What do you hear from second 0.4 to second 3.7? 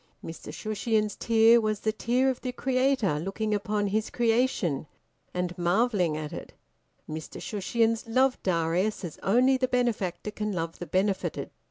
Shushions's tear was the tear of the creator looking